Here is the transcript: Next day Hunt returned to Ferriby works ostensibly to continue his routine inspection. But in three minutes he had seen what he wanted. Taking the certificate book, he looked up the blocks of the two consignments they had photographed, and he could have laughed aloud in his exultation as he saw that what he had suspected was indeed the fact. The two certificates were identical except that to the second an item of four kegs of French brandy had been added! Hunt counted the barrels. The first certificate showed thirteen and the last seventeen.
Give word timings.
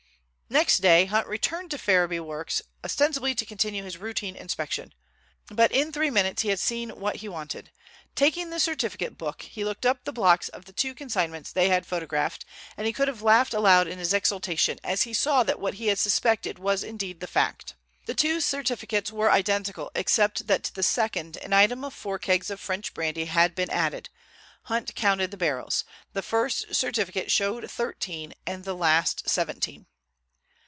Next 0.53 0.79
day 0.79 1.05
Hunt 1.05 1.27
returned 1.27 1.71
to 1.71 1.77
Ferriby 1.77 2.19
works 2.19 2.61
ostensibly 2.83 3.33
to 3.35 3.45
continue 3.45 3.85
his 3.85 3.97
routine 3.97 4.35
inspection. 4.35 4.93
But 5.49 5.71
in 5.71 5.93
three 5.93 6.09
minutes 6.09 6.41
he 6.41 6.49
had 6.49 6.59
seen 6.59 6.89
what 6.99 7.15
he 7.15 7.29
wanted. 7.29 7.71
Taking 8.15 8.49
the 8.49 8.59
certificate 8.59 9.17
book, 9.17 9.43
he 9.43 9.63
looked 9.63 9.85
up 9.85 10.03
the 10.03 10.11
blocks 10.11 10.49
of 10.49 10.65
the 10.65 10.73
two 10.73 10.93
consignments 10.93 11.53
they 11.53 11.69
had 11.69 11.85
photographed, 11.85 12.43
and 12.75 12.85
he 12.85 12.91
could 12.91 13.07
have 13.07 13.21
laughed 13.21 13.53
aloud 13.53 13.87
in 13.87 13.97
his 13.97 14.13
exultation 14.13 14.77
as 14.83 15.03
he 15.03 15.13
saw 15.13 15.43
that 15.43 15.57
what 15.57 15.75
he 15.75 15.87
had 15.87 15.97
suspected 15.97 16.59
was 16.59 16.83
indeed 16.83 17.21
the 17.21 17.27
fact. 17.27 17.75
The 18.05 18.13
two 18.13 18.41
certificates 18.41 19.09
were 19.09 19.31
identical 19.31 19.89
except 19.95 20.47
that 20.47 20.63
to 20.63 20.75
the 20.75 20.83
second 20.83 21.37
an 21.37 21.53
item 21.53 21.85
of 21.85 21.93
four 21.93 22.19
kegs 22.19 22.49
of 22.49 22.59
French 22.59 22.93
brandy 22.93 23.23
had 23.23 23.55
been 23.55 23.69
added! 23.69 24.09
Hunt 24.63 24.95
counted 24.95 25.31
the 25.31 25.37
barrels. 25.37 25.85
The 26.11 26.21
first 26.21 26.75
certificate 26.75 27.31
showed 27.31 27.71
thirteen 27.71 28.33
and 28.45 28.65
the 28.65 28.75
last 28.75 29.29
seventeen. 29.29 29.85